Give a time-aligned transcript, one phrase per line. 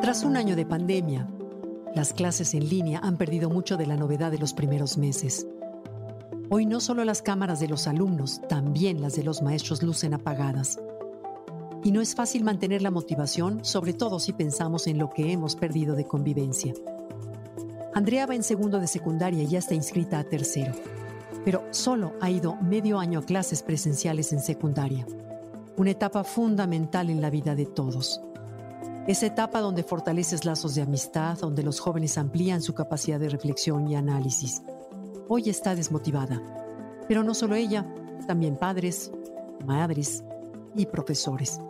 [0.00, 1.28] Tras un año de pandemia,
[1.94, 5.46] las clases en línea han perdido mucho de la novedad de los primeros meses.
[6.48, 10.80] Hoy no solo las cámaras de los alumnos, también las de los maestros lucen apagadas.
[11.84, 15.56] Y no es fácil mantener la motivación, sobre todo si pensamos en lo que hemos
[15.56, 16.74] perdido de convivencia.
[17.94, 20.72] Andrea va en segundo de secundaria y ya está inscrita a tercero,
[21.44, 25.06] pero solo ha ido medio año a clases presenciales en secundaria,
[25.76, 28.20] una etapa fundamental en la vida de todos.
[29.06, 33.88] Esa etapa donde fortaleces lazos de amistad, donde los jóvenes amplían su capacidad de reflexión
[33.88, 34.62] y análisis.
[35.28, 36.40] Hoy está desmotivada.
[37.08, 37.86] Pero no solo ella,
[38.26, 39.10] también padres,
[39.64, 40.22] madres
[40.76, 41.60] y profesores.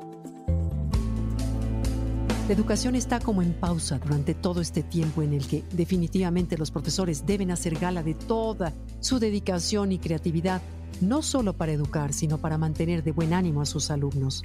[2.49, 6.73] La educación está como en pausa durante todo este tiempo en el que definitivamente los
[6.73, 10.61] profesores deben hacer gala de toda su dedicación y creatividad,
[11.01, 14.43] no solo para educar, sino para mantener de buen ánimo a sus alumnos.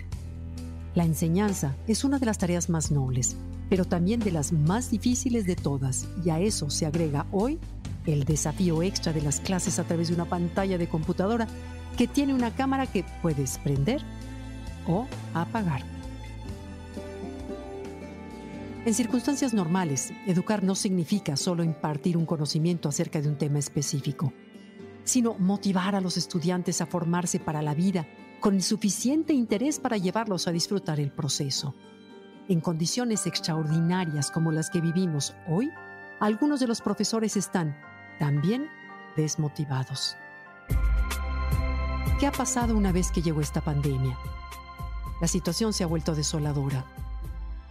[0.95, 3.35] La enseñanza es una de las tareas más nobles,
[3.69, 7.59] pero también de las más difíciles de todas, y a eso se agrega hoy
[8.05, 11.47] el desafío extra de las clases a través de una pantalla de computadora
[11.97, 14.01] que tiene una cámara que puedes prender
[14.87, 15.83] o apagar.
[18.85, 24.31] En circunstancias normales, educar no significa solo impartir un conocimiento acerca de un tema específico,
[25.03, 28.07] sino motivar a los estudiantes a formarse para la vida
[28.45, 31.73] con el suficiente interés para llevarlos a disfrutar el proceso.
[32.47, 35.71] En condiciones extraordinarias como las que vivimos hoy,
[36.19, 37.75] algunos de los profesores están
[38.19, 38.69] también
[39.17, 40.15] desmotivados.
[42.19, 44.15] ¿Qué ha pasado una vez que llegó esta pandemia?
[45.19, 46.85] La situación se ha vuelto desoladora.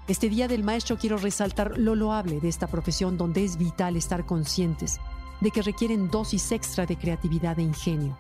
[0.09, 4.27] Este Día del Maestro quiero resaltar lo loable de esta profesión donde es vital estar
[4.27, 4.99] conscientes
[5.41, 8.19] de que requieren dosis extra de creatividad e ingenio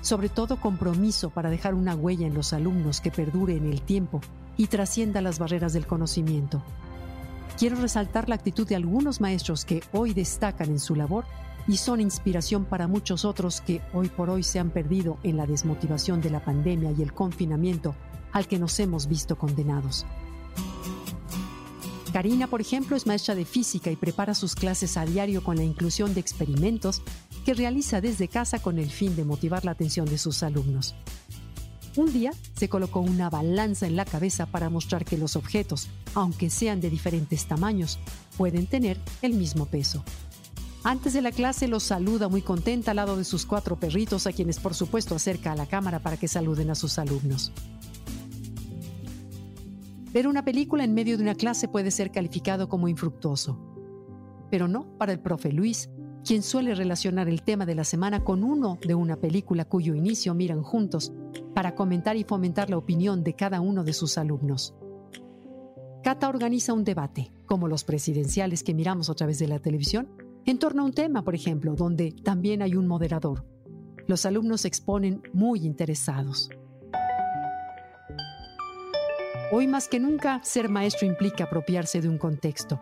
[0.00, 4.20] sobre todo compromiso para dejar una huella en los alumnos que perdure en el tiempo
[4.56, 6.62] y trascienda las barreras del conocimiento.
[7.58, 11.24] Quiero resaltar la actitud de algunos maestros que hoy destacan en su labor
[11.66, 15.46] y son inspiración para muchos otros que hoy por hoy se han perdido en la
[15.46, 17.94] desmotivación de la pandemia y el confinamiento
[18.32, 20.06] al que nos hemos visto condenados.
[22.12, 25.64] Karina, por ejemplo, es maestra de física y prepara sus clases a diario con la
[25.64, 27.02] inclusión de experimentos
[27.46, 30.96] que realiza desde casa con el fin de motivar la atención de sus alumnos.
[31.94, 36.50] Un día se colocó una balanza en la cabeza para mostrar que los objetos, aunque
[36.50, 38.00] sean de diferentes tamaños,
[38.36, 40.02] pueden tener el mismo peso.
[40.82, 44.32] Antes de la clase los saluda muy contenta al lado de sus cuatro perritos, a
[44.32, 47.52] quienes por supuesto acerca a la cámara para que saluden a sus alumnos.
[50.12, 53.56] Ver una película en medio de una clase puede ser calificado como infructuoso,
[54.50, 55.88] pero no para el profe Luis,
[56.26, 60.34] quien suele relacionar el tema de la semana con uno de una película cuyo inicio
[60.34, 61.12] miran juntos
[61.54, 64.74] para comentar y fomentar la opinión de cada uno de sus alumnos.
[66.02, 70.08] Cata organiza un debate, como los presidenciales que miramos a través de la televisión,
[70.44, 73.44] en torno a un tema, por ejemplo, donde también hay un moderador.
[74.08, 76.50] Los alumnos exponen muy interesados.
[79.52, 82.80] Hoy más que nunca, ser maestro implica apropiarse de un contexto,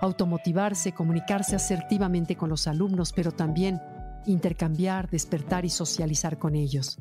[0.00, 3.80] automotivarse, comunicarse asertivamente con los alumnos, pero también
[4.26, 6.98] intercambiar, despertar y socializar con ellos.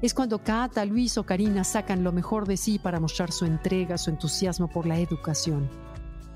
[0.00, 3.98] Es cuando Cata, Luis o Karina sacan lo mejor de sí para mostrar su entrega,
[3.98, 5.68] su entusiasmo por la educación.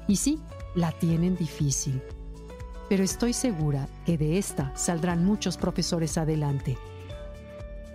[0.08, 0.40] Y sí,
[0.74, 2.02] la tienen difícil.
[2.88, 6.76] Pero estoy segura que de esta saldrán muchos profesores adelante.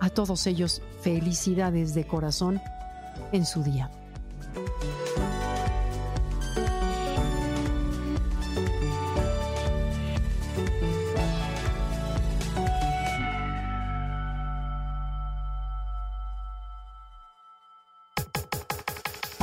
[0.00, 2.60] A todos ellos, felicidades de corazón
[3.32, 3.90] en su día.